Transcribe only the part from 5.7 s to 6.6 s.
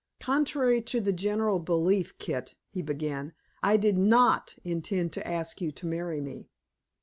to marry me."